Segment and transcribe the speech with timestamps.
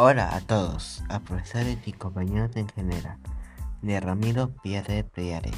[0.00, 3.18] Hola a todos, a profesores y compañeros en general,
[3.82, 5.50] de Ramiro Pierre Priare.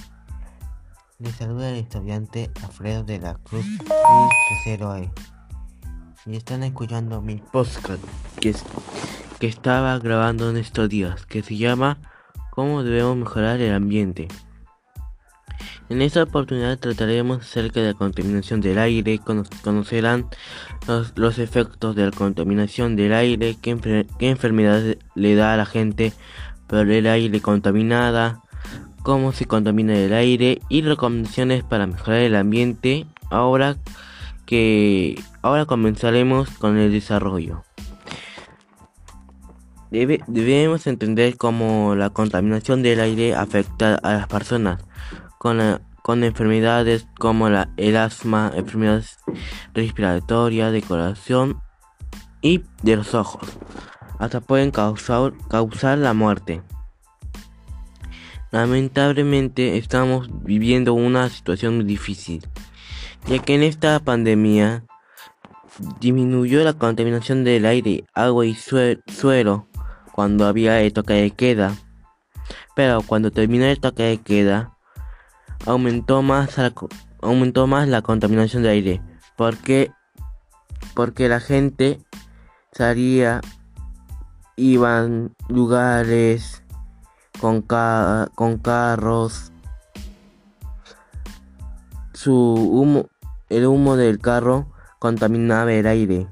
[1.18, 3.66] Les saluda el estudiante Alfredo de la Cruz
[4.48, 5.12] Tercero E.
[6.24, 8.02] Y están escuchando mi podcast
[8.40, 8.54] que,
[9.40, 11.98] que estaba grabando en estos días, que se llama
[12.48, 14.28] ¿Cómo debemos mejorar el ambiente?
[15.90, 19.18] En esta oportunidad trataremos acerca de la contaminación del aire,
[19.64, 20.28] conocerán
[21.16, 26.12] los, efectos de la contaminación del aire, qué, enfermedades le da a la gente
[26.68, 28.40] por el aire contaminada,
[29.02, 33.06] cómo se contamina el aire y recomendaciones para mejorar el ambiente.
[33.28, 33.76] Ahora
[34.46, 37.64] que ahora comenzaremos con el desarrollo.
[39.90, 44.84] debemos entender cómo la contaminación del aire afecta a las personas
[45.40, 49.16] con, con enfermedades como la, el asma, enfermedades
[49.72, 51.62] respiratorias, de corazón
[52.42, 53.48] y de los ojos.
[54.18, 56.60] Hasta pueden causar, causar la muerte.
[58.50, 62.46] Lamentablemente estamos viviendo una situación muy difícil,
[63.26, 64.84] ya que en esta pandemia
[66.00, 69.68] disminuyó la contaminación del aire, agua y suelo
[70.12, 71.74] cuando había el toque de queda.
[72.76, 74.76] Pero cuando terminó el toque de queda,
[75.66, 76.72] aumentó más la,
[77.20, 79.02] aumentó más la contaminación de aire.
[79.36, 79.92] Porque
[80.94, 82.00] porque la gente
[82.72, 83.40] salía
[84.56, 86.62] iban lugares
[87.40, 89.52] con, con carros.
[92.12, 93.08] Su humo
[93.48, 94.66] el humo del carro
[94.98, 96.28] contaminaba el aire.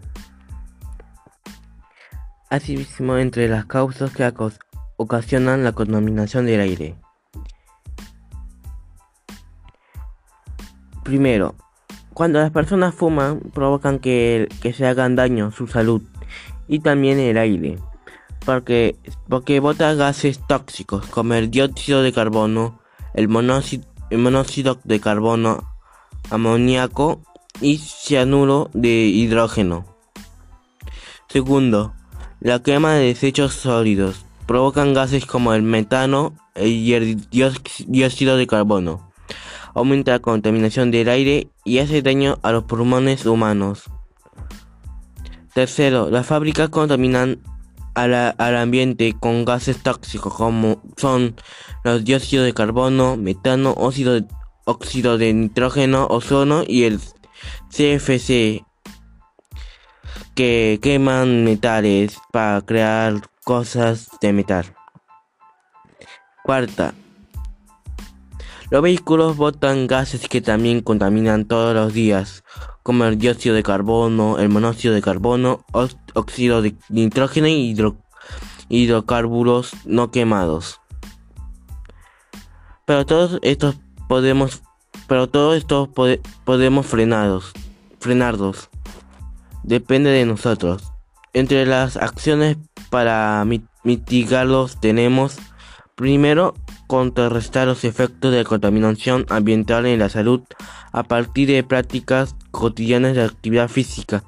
[2.50, 4.32] Asimismo entre las causas que
[4.96, 6.96] ocasionan la contaminación del aire
[11.08, 11.54] Primero,
[12.12, 14.46] cuando las personas fuman provocan que,
[14.76, 16.02] se hagan daño su salud
[16.68, 17.78] y también el aire,
[18.44, 18.94] porque,
[19.26, 22.78] porque bota gases tóxicos como el dióxido de carbono,
[23.14, 25.66] el monóxido, el monóxido de carbono,
[26.28, 27.22] amoníaco
[27.62, 29.86] y cianuro de hidrógeno.
[31.30, 31.94] Segundo,
[32.38, 39.07] la quema de desechos sólidos provocan gases como el metano y el dióxido de carbono
[39.74, 43.84] aumenta la contaminación del aire y hace daño a los pulmones humanos.
[45.54, 47.40] Tercero, las fábricas contaminan
[47.94, 51.34] al ambiente con gases tóxicos como son
[51.82, 54.24] los dióxidos de carbono, metano, óxido de,
[54.64, 57.00] óxido de nitrógeno, ozono y el
[57.70, 58.64] CFC
[60.34, 64.66] que queman metales para crear cosas de metal.
[66.44, 66.94] Cuarta,
[68.70, 72.44] los vehículos botan gases que también contaminan todos los días,
[72.82, 75.64] como el dióxido de carbono, el monóxido de carbono,
[76.14, 77.74] óxido de nitrógeno y
[78.68, 80.80] hidrocarburos no quemados.
[82.84, 83.76] Pero todos estos
[84.06, 84.62] podemos,
[85.06, 85.88] pero todos estos
[86.44, 87.52] podemos frenarlos,
[88.00, 88.68] frenarlos.
[89.62, 90.92] Depende de nosotros.
[91.32, 92.56] Entre las acciones
[92.90, 93.46] para
[93.82, 95.36] mitigarlos tenemos
[95.94, 96.54] primero
[96.88, 100.40] contrarrestar los efectos de la contaminación ambiental en la salud
[100.90, 104.24] a partir de prácticas cotidianas de actividad física,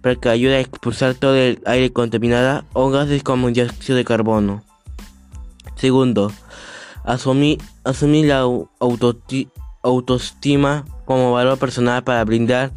[0.00, 4.62] para que ayude a expulsar todo el aire contaminado o gases como dióxido de carbono.
[5.74, 6.32] Segundo,
[7.04, 8.48] asumir, asumir la
[9.82, 12.72] autoestima como valor personal para brindar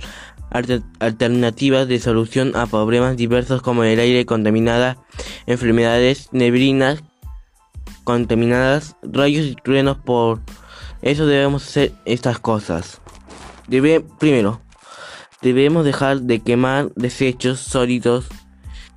[0.99, 4.95] alternativas de solución a problemas diversos como el aire contaminado,
[5.45, 7.03] enfermedades neblinas,
[8.07, 10.39] contaminadas, rayos y truenos por
[11.01, 13.01] eso debemos hacer estas cosas.
[14.17, 14.61] Primero,
[15.41, 18.27] debemos dejar de quemar desechos sólidos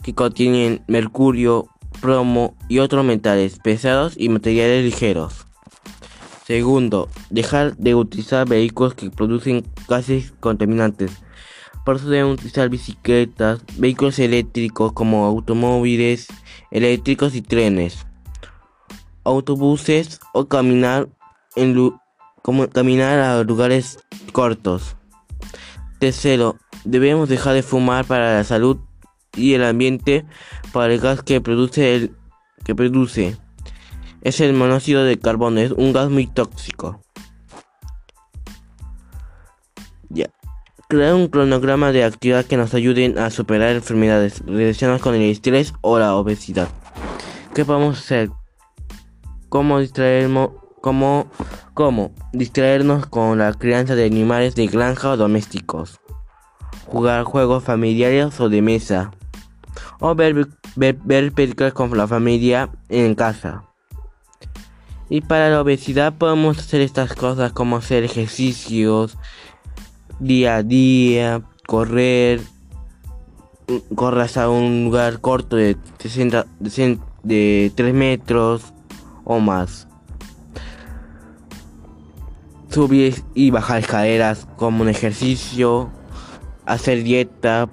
[0.05, 1.67] que contienen mercurio,
[2.01, 5.45] plomo y otros metales pesados y materiales ligeros.
[6.47, 11.11] Segundo, dejar de utilizar vehículos que producen gases contaminantes.
[11.85, 16.29] Por eso debemos utilizar bicicletas, vehículos eléctricos como automóviles
[16.71, 18.07] eléctricos y trenes
[19.25, 21.09] autobuses o caminar,
[21.57, 21.93] en
[22.43, 23.99] como caminar a lugares
[24.33, 24.97] cortos.
[25.99, 28.79] Tercero, debemos dejar de fumar para la salud
[29.37, 30.25] y el ambiente
[30.73, 32.17] para el gas que produce el
[32.65, 33.37] que produce.
[34.23, 37.01] Es el monóxido de carbono, es un gas muy tóxico.
[40.09, 40.31] Ya.
[40.89, 45.73] Crear un cronograma de actividad que nos ayuden a superar enfermedades relacionadas con el estrés
[45.83, 46.69] o la obesidad.
[47.55, 48.31] ¿Qué podemos hacer?
[49.51, 50.51] Cómo distraernos,
[50.81, 51.31] cómo,
[51.75, 56.01] cómo distraernos con la crianza de animales de granja o domésticos,
[56.87, 59.11] jugar juegos familiares o de mesa,
[59.99, 63.65] o ver ver, ver películas con la familia en casa.
[65.09, 69.19] Y para la obesidad podemos hacer estas cosas como hacer ejercicios
[70.21, 72.41] día a día, correr,
[73.97, 76.47] corras a un lugar corto de, 60,
[77.25, 78.73] de 3 metros
[79.25, 79.89] o más.
[82.69, 85.91] Subir y bajar escaleras como un ejercicio,
[86.67, 87.69] hacer dieta,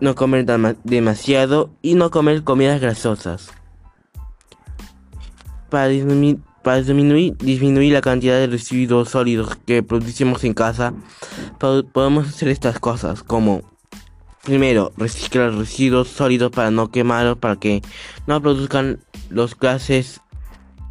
[0.00, 0.46] no comer
[0.84, 3.50] demasiado y no comer comidas grasosas.
[5.70, 5.90] Para
[6.62, 10.94] para disminuir, disminuir la cantidad de residuos sólidos que producimos en casa,
[11.92, 13.74] podemos hacer estas cosas como
[14.44, 17.80] Primero, reciclar residuos sólidos para no quemarlos, para que
[18.26, 19.00] no produzcan
[19.30, 20.20] los gases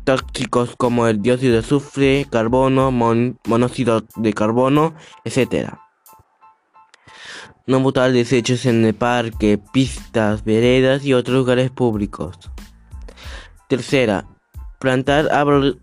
[0.04, 5.74] tóxicos como el dióxido de azufre, carbono, monóxido de carbono, etc.
[7.66, 12.38] No botar desechos en el parque, pistas, veredas y otros lugares públicos.
[13.70, 14.26] Tercera,
[14.80, 15.30] plantar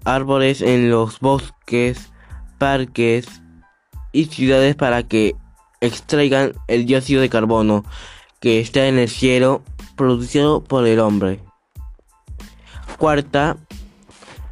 [0.04, 2.12] árboles en los bosques,
[2.58, 3.26] parques
[4.12, 5.34] y ciudades para que
[5.80, 7.84] extraigan el dióxido de carbono
[8.40, 9.62] que está en el cielo
[9.96, 11.40] producido por el hombre.
[12.98, 13.56] Cuarta,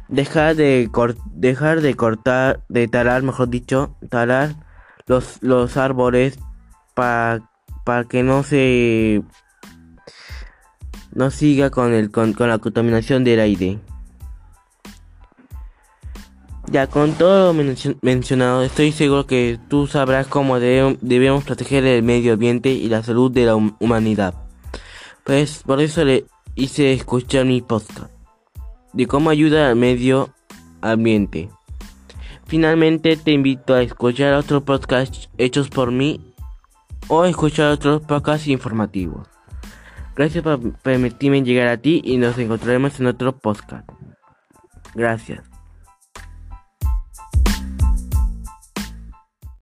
[0.09, 0.89] dejar de,
[1.33, 4.55] dejar de cortar, de talar, mejor dicho, talar
[5.05, 6.37] los, los árboles
[6.93, 7.41] para
[8.09, 9.23] que no se
[11.13, 13.79] no siga con, el, con la contaminación del aire.
[16.71, 17.63] Ya con todo lo
[18.03, 23.31] mencionado, estoy seguro que tú sabrás cómo debemos proteger el medio ambiente y la salud
[23.31, 24.35] de la humanidad.
[25.23, 26.25] Pues por eso le
[26.55, 28.18] hice escuchar mi podcast
[28.99, 30.33] de cómo ayuda al medio
[30.81, 31.49] ambiente.
[32.47, 36.33] Finalmente te invito a escuchar otros podcasts hechos por mí
[37.07, 39.25] o escuchar otros podcasts informativos.
[40.17, 43.89] Gracias por permitirme llegar a ti y nos encontraremos en otro podcast.
[44.93, 45.48] Gracias.